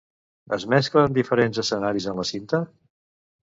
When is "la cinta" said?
2.23-2.67